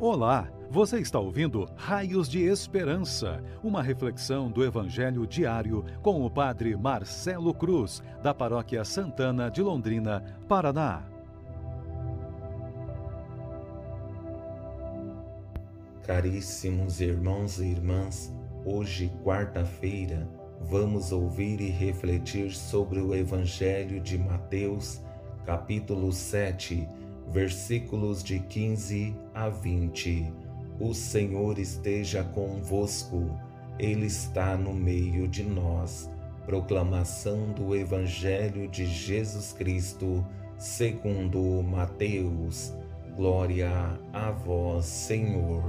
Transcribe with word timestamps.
Olá, 0.00 0.50
você 0.68 0.98
está 0.98 1.20
ouvindo 1.20 1.68
Raios 1.76 2.28
de 2.28 2.42
Esperança, 2.42 3.40
uma 3.62 3.80
reflexão 3.80 4.50
do 4.50 4.64
Evangelho 4.64 5.24
diário 5.24 5.84
com 6.02 6.26
o 6.26 6.28
Padre 6.28 6.76
Marcelo 6.76 7.54
Cruz, 7.54 8.02
da 8.20 8.34
Paróquia 8.34 8.84
Santana 8.84 9.48
de 9.48 9.62
Londrina, 9.62 10.20
Paraná. 10.48 11.04
Caríssimos 16.02 17.00
irmãos 17.00 17.60
e 17.60 17.66
irmãs, 17.66 18.34
hoje, 18.64 19.12
quarta-feira, 19.22 20.28
vamos 20.60 21.12
ouvir 21.12 21.60
e 21.60 21.68
refletir 21.68 22.50
sobre 22.50 22.98
o 22.98 23.14
Evangelho 23.14 24.00
de 24.00 24.18
Mateus, 24.18 25.00
capítulo 25.46 26.10
7 26.10 27.03
versículos 27.28 28.22
de 28.22 28.38
15 28.38 29.14
a 29.34 29.48
20. 29.48 30.32
O 30.80 30.92
Senhor 30.92 31.58
esteja 31.58 32.22
convosco, 32.24 33.30
Ele 33.78 34.06
está 34.06 34.56
no 34.56 34.72
meio 34.72 35.28
de 35.28 35.42
nós. 35.42 36.10
Proclamação 36.46 37.52
do 37.52 37.74
Evangelho 37.74 38.68
de 38.68 38.86
Jesus 38.86 39.52
Cristo, 39.52 40.24
segundo 40.58 41.62
Mateus. 41.62 42.74
Glória 43.16 43.70
a 44.12 44.30
vós, 44.30 44.84
Senhor. 44.84 45.64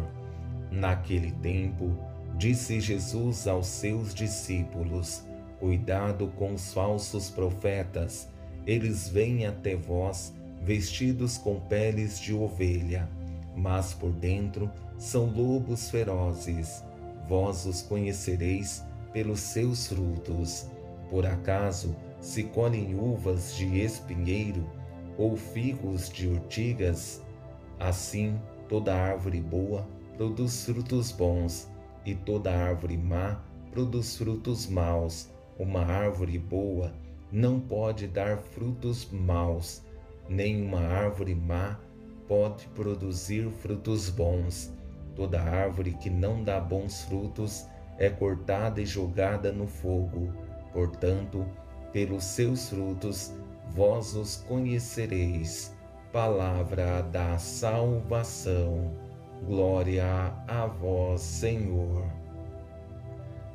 Naquele 0.71 1.31
tempo, 1.31 1.95
disse 2.37 2.81
Jesus 2.81 3.47
aos 3.47 3.67
seus 3.67 4.13
discípulos: 4.13 5.23
Cuidado 5.59 6.27
com 6.35 6.53
os 6.53 6.73
falsos 6.73 7.29
profetas, 7.29 8.27
eles 8.65 9.07
vêm 9.07 9.45
até 9.45 9.75
vós 9.75 10.33
vestidos 10.65 11.37
com 11.37 11.59
peles 11.59 12.19
de 12.19 12.33
ovelha, 12.33 13.07
mas 13.55 13.93
por 13.93 14.11
dentro 14.11 14.69
são 14.97 15.25
lobos 15.27 15.91
ferozes. 15.91 16.83
Vós 17.29 17.67
os 17.67 17.83
conhecereis 17.83 18.83
pelos 19.13 19.39
seus 19.39 19.87
frutos. 19.87 20.67
Por 21.09 21.23
acaso 21.23 21.95
se 22.19 22.43
colhem 22.43 22.95
uvas 22.95 23.55
de 23.55 23.79
espinheiro 23.79 24.67
ou 25.19 25.37
figos 25.37 26.09
de 26.09 26.27
urtigas? 26.27 27.21
Assim, 27.79 28.35
toda 28.67 28.95
árvore 28.95 29.41
boa 29.41 29.87
produz 30.17 30.65
frutos 30.65 31.11
bons, 31.11 31.69
e 32.03 32.15
toda 32.15 32.51
árvore 32.51 32.97
má 32.97 33.39
produz 33.71 34.17
frutos 34.17 34.65
maus. 34.65 35.29
Uma 35.59 35.81
árvore 35.85 36.39
boa 36.39 36.91
não 37.31 37.59
pode 37.59 38.07
dar 38.07 38.37
frutos 38.37 39.07
maus, 39.11 39.84
Nenhuma 40.27 40.79
árvore 40.79 41.35
má 41.35 41.79
pode 42.27 42.67
produzir 42.69 43.49
frutos 43.49 44.09
bons. 44.09 44.73
Toda 45.15 45.41
árvore 45.41 45.93
que 45.93 46.09
não 46.09 46.43
dá 46.43 46.59
bons 46.59 47.03
frutos 47.03 47.65
é 47.97 48.09
cortada 48.09 48.81
e 48.81 48.85
jogada 48.85 49.51
no 49.51 49.67
fogo. 49.67 50.33
Portanto, 50.73 51.45
pelos 51.93 52.23
seus 52.23 52.69
frutos 52.69 53.33
vós 53.69 54.15
os 54.15 54.37
conhecereis. 54.37 55.73
Palavra 56.11 57.01
da 57.01 57.37
salvação. 57.37 58.91
Glória 59.45 60.33
a 60.47 60.65
vós, 60.65 61.21
Senhor. 61.21 62.05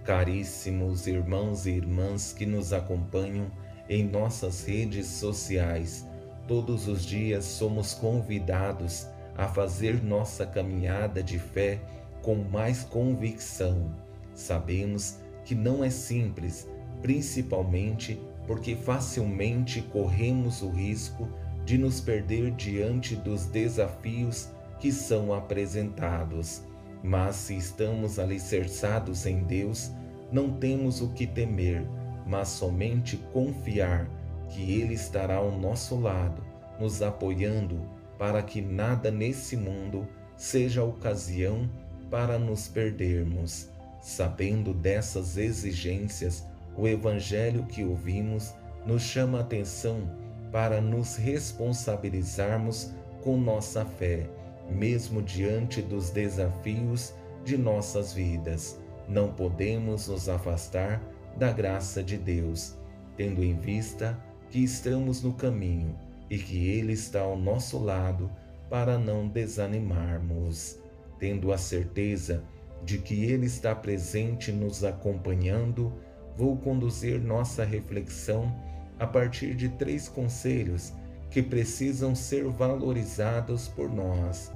Caríssimos 0.04 1.06
irmãos 1.06 1.66
e 1.66 1.72
irmãs 1.72 2.32
que 2.32 2.46
nos 2.46 2.72
acompanham 2.72 3.50
em 3.88 4.04
nossas 4.04 4.64
redes 4.64 5.06
sociais, 5.06 6.06
Todos 6.50 6.88
os 6.88 7.06
dias 7.06 7.44
somos 7.44 7.94
convidados 7.94 9.06
a 9.36 9.46
fazer 9.46 10.02
nossa 10.02 10.44
caminhada 10.44 11.22
de 11.22 11.38
fé 11.38 11.80
com 12.22 12.34
mais 12.34 12.82
convicção. 12.82 13.94
Sabemos 14.34 15.18
que 15.44 15.54
não 15.54 15.84
é 15.84 15.90
simples, 15.90 16.68
principalmente 17.00 18.20
porque 18.48 18.74
facilmente 18.74 19.80
corremos 19.80 20.60
o 20.60 20.70
risco 20.70 21.28
de 21.64 21.78
nos 21.78 22.00
perder 22.00 22.50
diante 22.50 23.14
dos 23.14 23.46
desafios 23.46 24.48
que 24.80 24.90
são 24.90 25.32
apresentados. 25.32 26.64
Mas 27.00 27.36
se 27.36 27.56
estamos 27.56 28.18
alicerçados 28.18 29.24
em 29.24 29.44
Deus, 29.44 29.92
não 30.32 30.50
temos 30.50 31.00
o 31.00 31.10
que 31.10 31.28
temer, 31.28 31.86
mas 32.26 32.48
somente 32.48 33.18
confiar 33.32 34.10
que 34.50 34.80
Ele 34.80 34.94
estará 34.94 35.36
ao 35.36 35.50
nosso 35.50 35.98
lado, 35.98 36.42
nos 36.78 37.02
apoiando 37.02 37.80
para 38.18 38.42
que 38.42 38.60
nada 38.60 39.10
nesse 39.10 39.56
mundo 39.56 40.06
seja 40.36 40.84
ocasião 40.84 41.68
para 42.10 42.38
nos 42.38 42.68
perdermos. 42.68 43.68
Sabendo 44.02 44.72
dessas 44.74 45.36
exigências, 45.36 46.46
o 46.76 46.86
Evangelho 46.86 47.64
que 47.64 47.84
ouvimos 47.84 48.54
nos 48.86 49.02
chama 49.02 49.38
a 49.38 49.40
atenção 49.42 50.10
para 50.50 50.80
nos 50.80 51.16
responsabilizarmos 51.16 52.92
com 53.22 53.36
nossa 53.36 53.84
fé, 53.84 54.28
mesmo 54.70 55.22
diante 55.22 55.82
dos 55.82 56.10
desafios 56.10 57.14
de 57.44 57.56
nossas 57.56 58.12
vidas. 58.12 58.78
Não 59.08 59.32
podemos 59.32 60.08
nos 60.08 60.28
afastar 60.28 61.02
da 61.36 61.52
graça 61.52 62.02
de 62.02 62.16
Deus, 62.16 62.74
tendo 63.16 63.44
em 63.44 63.58
vista 63.58 64.18
que 64.50 64.62
estamos 64.62 65.22
no 65.22 65.32
caminho 65.32 65.96
e 66.28 66.38
que 66.38 66.68
Ele 66.68 66.92
está 66.92 67.20
ao 67.20 67.38
nosso 67.38 67.78
lado 67.78 68.30
para 68.68 68.98
não 68.98 69.28
desanimarmos, 69.28 70.78
tendo 71.18 71.52
a 71.52 71.58
certeza 71.58 72.44
de 72.84 72.98
que 72.98 73.24
Ele 73.24 73.46
está 73.46 73.74
presente 73.74 74.52
nos 74.52 74.84
acompanhando, 74.84 75.92
vou 76.36 76.56
conduzir 76.56 77.20
nossa 77.20 77.64
reflexão 77.64 78.54
a 78.98 79.06
partir 79.06 79.54
de 79.54 79.68
três 79.68 80.08
conselhos 80.08 80.92
que 81.30 81.42
precisam 81.42 82.14
ser 82.14 82.44
valorizados 82.44 83.68
por 83.68 83.88
nós. 83.88 84.52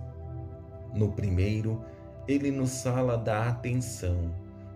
No 0.95 1.13
primeiro, 1.13 1.85
ele 2.27 2.51
nos 2.51 2.83
fala 2.83 3.17
da 3.17 3.49
atenção, 3.49 4.35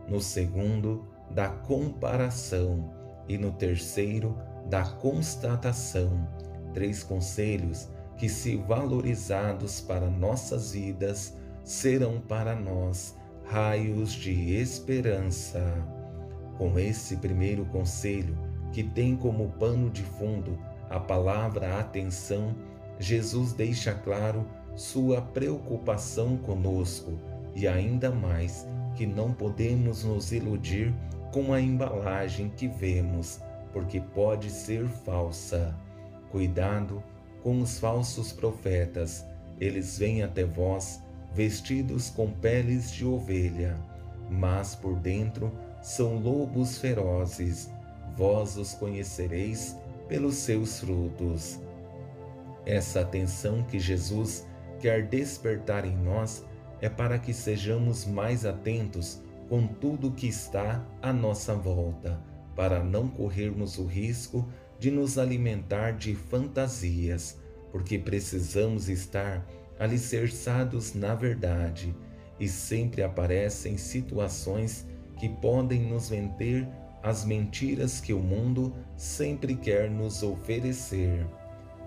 no 0.08 0.20
segundo, 0.20 1.06
da 1.30 1.48
comparação 1.48 2.92
e 3.28 3.36
no 3.36 3.52
terceiro, 3.52 4.36
da 4.68 4.84
constatação, 4.84 6.28
três 6.74 7.02
conselhos 7.02 7.88
que, 8.16 8.28
se 8.28 8.56
valorizados 8.56 9.80
para 9.80 10.10
nossas 10.10 10.72
vidas, 10.72 11.36
serão 11.64 12.20
para 12.20 12.54
nós 12.54 13.16
raios 13.44 14.12
de 14.12 14.54
esperança. 14.54 15.62
Com 16.56 16.78
esse 16.78 17.16
primeiro 17.16 17.64
conselho, 17.66 18.36
que 18.72 18.82
tem 18.82 19.16
como 19.16 19.48
pano 19.52 19.88
de 19.88 20.02
fundo 20.02 20.58
a 20.90 20.98
palavra 20.98 21.78
atenção, 21.78 22.54
Jesus 22.98 23.52
deixa 23.52 23.94
claro 23.94 24.46
sua 24.74 25.20
preocupação 25.20 26.36
conosco 26.36 27.12
e 27.54 27.66
ainda 27.66 28.10
mais 28.10 28.66
que 28.94 29.06
não 29.06 29.32
podemos 29.32 30.04
nos 30.04 30.32
iludir 30.32 30.94
com 31.32 31.52
a 31.52 31.60
embalagem 31.60 32.48
que 32.48 32.66
vemos, 32.66 33.40
porque 33.72 34.00
pode 34.00 34.50
ser 34.50 34.86
falsa. 34.86 35.74
Cuidado 36.30 37.02
com 37.42 37.60
os 37.60 37.78
falsos 37.78 38.32
profetas, 38.32 39.24
eles 39.60 39.98
vêm 39.98 40.22
até 40.22 40.44
vós 40.44 41.02
vestidos 41.34 42.10
com 42.10 42.30
peles 42.30 42.90
de 42.90 43.04
ovelha, 43.04 43.76
mas 44.30 44.74
por 44.74 44.96
dentro 44.96 45.52
são 45.82 46.18
lobos 46.18 46.78
ferozes. 46.78 47.70
Vós 48.16 48.56
os 48.56 48.74
conhecereis 48.74 49.76
pelos 50.08 50.34
seus 50.34 50.80
frutos. 50.80 51.60
Essa 52.66 53.00
atenção 53.00 53.62
que 53.62 53.78
Jesus 53.78 54.46
quer 54.80 55.06
despertar 55.06 55.84
em 55.84 55.96
nós 55.96 56.44
é 56.80 56.88
para 56.88 57.18
que 57.18 57.32
sejamos 57.32 58.04
mais 58.04 58.44
atentos 58.44 59.22
com 59.48 59.66
tudo 59.66 60.12
que 60.12 60.26
está 60.26 60.84
à 61.00 61.12
nossa 61.12 61.54
volta, 61.54 62.20
para 62.58 62.82
não 62.82 63.06
corrermos 63.06 63.78
o 63.78 63.86
risco 63.86 64.44
de 64.80 64.90
nos 64.90 65.16
alimentar 65.16 65.92
de 65.92 66.16
fantasias, 66.16 67.38
porque 67.70 67.96
precisamos 67.96 68.88
estar 68.88 69.46
alicerçados 69.78 70.92
na 70.92 71.14
verdade 71.14 71.94
e 72.40 72.48
sempre 72.48 73.04
aparecem 73.04 73.76
situações 73.76 74.84
que 75.20 75.28
podem 75.28 75.82
nos 75.82 76.08
vender 76.08 76.66
as 77.00 77.24
mentiras 77.24 78.00
que 78.00 78.12
o 78.12 78.18
mundo 78.18 78.74
sempre 78.96 79.54
quer 79.54 79.88
nos 79.88 80.24
oferecer. 80.24 81.24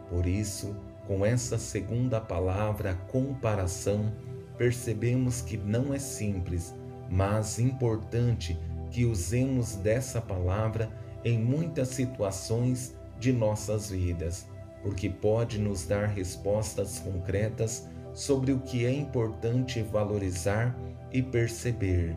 Por 0.09 0.25
isso, 0.25 0.73
com 1.05 1.25
essa 1.25 1.57
segunda 1.57 2.21
palavra, 2.21 2.93
comparação, 3.11 4.13
percebemos 4.57 5.41
que 5.41 5.57
não 5.57 5.93
é 5.93 5.99
simples 5.99 6.73
mas 7.11 7.59
importante 7.59 8.57
que 8.91 9.05
usemos 9.05 9.75
dessa 9.75 10.21
palavra 10.21 10.91
em 11.23 11.39
muitas 11.39 11.89
situações 11.89 12.95
de 13.19 13.31
nossas 13.31 13.89
vidas, 13.89 14.47
porque 14.83 15.09
pode 15.09 15.59
nos 15.59 15.85
dar 15.85 16.07
respostas 16.07 16.99
concretas 16.99 17.87
sobre 18.13 18.51
o 18.51 18.59
que 18.59 18.85
é 18.85 18.91
importante 18.91 19.81
valorizar 19.81 20.75
e 21.11 21.21
perceber. 21.21 22.15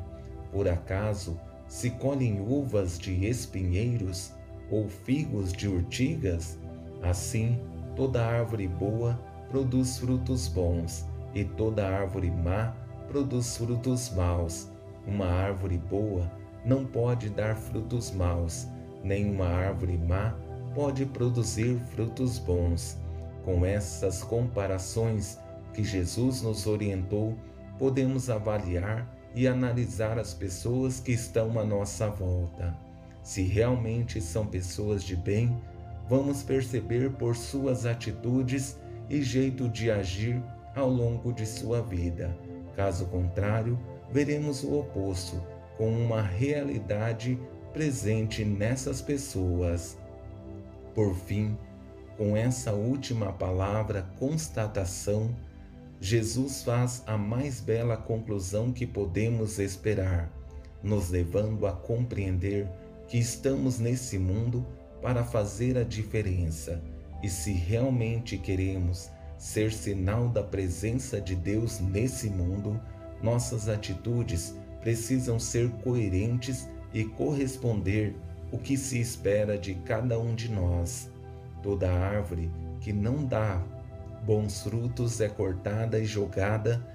Por 0.50 0.68
acaso 0.68 1.38
se 1.68 1.90
colhem 1.90 2.40
uvas 2.40 2.98
de 2.98 3.26
espinheiros 3.26 4.32
ou 4.70 4.88
figos 4.88 5.52
de 5.52 5.68
urtigas? 5.68 6.58
Assim, 7.02 7.58
toda 7.94 8.24
árvore 8.24 8.66
boa 8.66 9.14
produz 9.50 9.98
frutos 9.98 10.48
bons, 10.48 11.06
e 11.34 11.44
toda 11.44 11.86
árvore 11.86 12.30
má 12.30 12.74
produz 13.08 13.56
frutos 13.56 14.10
maus. 14.14 14.70
Uma 15.06 15.26
árvore 15.26 15.76
boa 15.78 16.30
não 16.64 16.84
pode 16.84 17.28
dar 17.28 17.56
frutos 17.56 18.10
maus, 18.10 18.66
nem 19.02 19.30
uma 19.30 19.46
árvore 19.46 19.98
má 19.98 20.34
pode 20.74 21.06
produzir 21.06 21.78
frutos 21.94 22.38
bons. 22.38 22.98
Com 23.44 23.64
essas 23.64 24.22
comparações 24.22 25.38
que 25.72 25.84
Jesus 25.84 26.42
nos 26.42 26.66
orientou, 26.66 27.36
podemos 27.78 28.30
avaliar 28.30 29.08
e 29.34 29.46
analisar 29.46 30.18
as 30.18 30.32
pessoas 30.32 31.00
que 31.00 31.12
estão 31.12 31.58
à 31.58 31.64
nossa 31.64 32.08
volta. 32.08 32.76
Se 33.22 33.42
realmente 33.42 34.20
são 34.20 34.46
pessoas 34.46 35.02
de 35.02 35.16
bem, 35.16 35.56
vamos 36.08 36.42
perceber 36.42 37.10
por 37.12 37.36
suas 37.36 37.86
atitudes 37.86 38.78
e 39.08 39.22
jeito 39.22 39.68
de 39.68 39.90
agir 39.90 40.42
ao 40.74 40.88
longo 40.88 41.32
de 41.32 41.46
sua 41.46 41.82
vida. 41.82 42.36
Caso 42.74 43.06
contrário, 43.06 43.78
veremos 44.10 44.64
o 44.64 44.78
oposto, 44.78 45.40
com 45.76 45.88
uma 45.88 46.22
realidade 46.22 47.38
presente 47.72 48.44
nessas 48.44 49.02
pessoas. 49.02 49.98
Por 50.94 51.14
fim, 51.14 51.56
com 52.16 52.36
essa 52.36 52.72
última 52.72 53.32
palavra, 53.32 54.06
constatação, 54.18 55.34
Jesus 56.00 56.62
faz 56.62 57.02
a 57.06 57.16
mais 57.18 57.60
bela 57.60 57.96
conclusão 57.96 58.72
que 58.72 58.86
podemos 58.86 59.58
esperar, 59.58 60.30
nos 60.82 61.10
levando 61.10 61.66
a 61.66 61.72
compreender 61.72 62.68
que 63.08 63.18
estamos 63.18 63.78
nesse 63.78 64.18
mundo 64.18 64.64
para 65.02 65.24
fazer 65.24 65.76
a 65.76 65.82
diferença 65.82 66.80
e 67.22 67.28
se 67.28 67.52
realmente 67.52 68.36
queremos 68.36 69.10
ser 69.38 69.72
sinal 69.72 70.28
da 70.28 70.42
presença 70.42 71.20
de 71.20 71.34
Deus 71.34 71.80
nesse 71.80 72.28
mundo, 72.28 72.80
nossas 73.22 73.68
atitudes 73.68 74.54
precisam 74.84 75.40
ser 75.40 75.70
coerentes 75.82 76.68
e 76.92 77.04
corresponder 77.04 78.14
o 78.52 78.58
que 78.58 78.76
se 78.76 79.00
espera 79.00 79.56
de 79.56 79.74
cada 79.76 80.18
um 80.18 80.34
de 80.34 80.50
nós. 80.50 81.10
Toda 81.62 81.90
árvore 81.90 82.50
que 82.80 82.92
não 82.92 83.24
dá 83.24 83.62
bons 84.26 84.62
frutos 84.62 85.22
é 85.22 85.28
cortada 85.28 85.98
e 85.98 86.04
jogada 86.04 86.86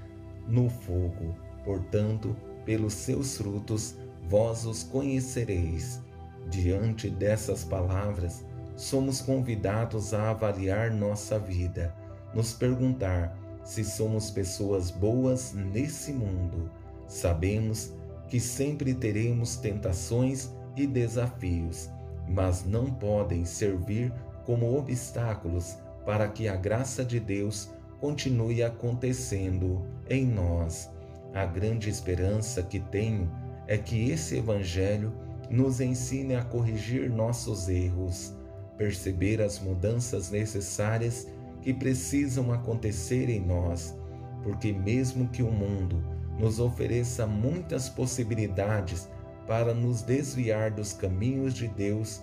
no 0.47 0.69
fogo. 0.69 1.35
Portanto, 1.65 2.35
pelos 2.63 2.93
seus 2.93 3.37
frutos 3.37 3.95
vós 4.27 4.65
os 4.65 4.83
conhecereis. 4.83 5.99
Diante 6.47 7.09
dessas 7.09 7.63
palavras, 7.63 8.45
somos 8.75 9.19
convidados 9.19 10.13
a 10.13 10.29
avaliar 10.29 10.91
nossa 10.91 11.39
vida, 11.39 11.93
nos 12.35 12.53
perguntar 12.53 13.35
se 13.63 13.83
somos 13.83 14.29
pessoas 14.29 14.91
boas 14.91 15.53
nesse 15.53 16.13
mundo. 16.13 16.69
Sabemos 17.09 17.91
que 18.27 18.39
sempre 18.39 18.93
teremos 18.93 19.57
tentações 19.57 20.53
e 20.77 20.85
desafios, 20.85 21.89
mas 22.27 22.63
não 22.63 22.85
podem 22.85 23.43
servir 23.43 24.13
como 24.45 24.77
obstáculos 24.77 25.75
para 26.05 26.27
que 26.27 26.47
a 26.47 26.55
graça 26.55 27.03
de 27.03 27.19
Deus 27.19 27.71
continue 27.99 28.63
acontecendo 28.63 29.83
em 30.07 30.23
nós. 30.23 30.87
A 31.33 31.47
grande 31.47 31.89
esperança 31.89 32.61
que 32.61 32.79
tenho 32.79 33.29
é 33.65 33.75
que 33.75 34.11
esse 34.11 34.37
Evangelho 34.37 35.11
nos 35.49 35.81
ensine 35.81 36.35
a 36.35 36.43
corrigir 36.43 37.09
nossos 37.09 37.67
erros, 37.67 38.35
perceber 38.77 39.41
as 39.41 39.59
mudanças 39.59 40.29
necessárias 40.29 41.27
que 41.59 41.73
precisam 41.73 42.53
acontecer 42.53 43.29
em 43.29 43.39
nós, 43.39 43.97
porque, 44.43 44.71
mesmo 44.71 45.27
que 45.27 45.41
o 45.41 45.51
mundo 45.51 46.18
nos 46.39 46.59
ofereça 46.59 47.27
muitas 47.27 47.89
possibilidades 47.89 49.09
para 49.45 49.73
nos 49.73 50.01
desviar 50.01 50.71
dos 50.71 50.93
caminhos 50.93 51.53
de 51.53 51.67
Deus, 51.67 52.21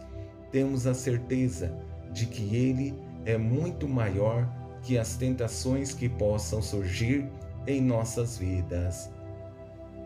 temos 0.51 0.87
a 0.87 0.95
certeza 0.95 1.77
de 2.13 2.27
que 2.27 2.57
Ele 2.57 2.95
é 3.25 3.37
muito 3.37 3.87
maior 3.87 4.49
que 4.83 4.97
as 4.97 5.17
tentações 5.17 5.93
que 5.93 6.09
possam 6.09 6.63
surgir 6.63 7.29
em 7.67 7.81
nossas 7.81 8.39
vidas. 8.39 9.11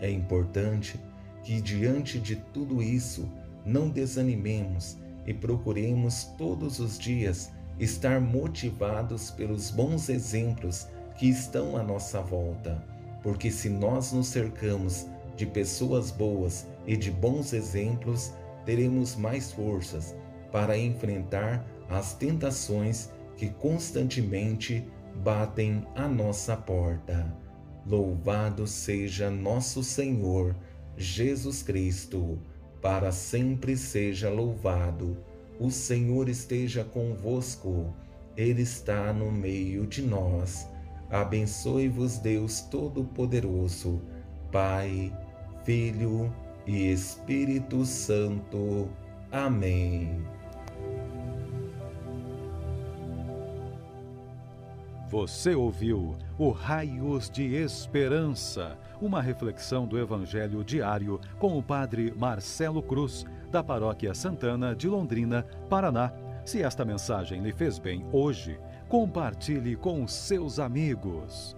É 0.01 0.11
importante 0.11 0.99
que, 1.45 1.61
diante 1.61 2.19
de 2.19 2.37
tudo 2.37 2.83
isso, 2.83 3.29
não 3.65 3.91
desanimemos 3.91 4.97
e 5.27 5.35
procuremos 5.35 6.25
todos 6.39 6.81
os 6.81 6.99
dias 6.99 7.53
estar 7.79 8.21
motivados 8.21 9.31
pelos 9.31 9.71
bons 9.71 10.09
exemplos 10.09 10.89
que 11.17 11.29
estão 11.29 11.77
à 11.77 11.83
nossa 11.83 12.21
volta, 12.23 12.83
porque 13.23 13.51
se 13.51 13.69
nós 13.69 14.13
nos 14.13 14.29
cercamos 14.29 15.07
de 15.37 15.47
pessoas 15.47 16.11
boas 16.11 16.67
e 16.87 16.97
de 16.97 17.11
bons 17.11 17.53
exemplos, 17.53 18.33
teremos 18.65 19.17
mais 19.17 19.53
forças 19.53 20.15
para 20.53 20.77
enfrentar 20.77 21.65
as 21.89 22.15
tentações 22.15 23.11
que 23.37 23.49
constantemente 23.49 24.85
batem 25.17 25.85
à 25.95 26.07
nossa 26.07 26.57
porta. 26.57 27.35
Louvado 27.87 28.67
seja 28.67 29.31
nosso 29.31 29.83
Senhor 29.83 30.55
Jesus 30.97 31.63
Cristo, 31.63 32.39
para 32.83 33.11
sempre 33.11 33.77
seja 33.77 34.29
louvado. 34.29 35.17
O 35.59 35.71
Senhor 35.71 36.29
esteja 36.29 36.85
convosco, 36.85 37.95
Ele 38.37 38.63
está 38.63 39.13
no 39.13 39.33
meio 39.33 39.87
de 39.87 40.03
nós. 40.03 40.69
Abençoe-vos, 41.11 42.19
Deus 42.19 42.61
Todo-Poderoso, 42.61 44.01
Pai, 44.53 45.13
Filho 45.65 46.33
e 46.67 46.93
Espírito 46.93 47.85
Santo. 47.85 48.89
Amém. 49.33 50.25
Você 55.11 55.57
ouviu 55.57 56.17
o 56.39 56.51
Raios 56.51 57.29
de 57.29 57.57
Esperança, 57.57 58.79
uma 59.01 59.21
reflexão 59.21 59.85
do 59.85 59.99
Evangelho 59.99 60.63
diário 60.63 61.21
com 61.41 61.59
o 61.59 61.63
Padre 61.63 62.15
Marcelo 62.17 62.81
Cruz, 62.81 63.27
da 63.51 63.61
Paróquia 63.65 64.15
Santana 64.15 64.77
de 64.77 64.87
Londrina, 64.87 65.45
Paraná. 65.69 66.13
Se 66.45 66.63
esta 66.63 66.85
mensagem 66.85 67.43
lhe 67.43 67.53
fez 67.53 67.81
bem 67.81 68.07
hoje, 68.13 68.61
compartilhe 68.91 69.77
com 69.77 70.05
seus 70.09 70.59
amigos. 70.59 71.57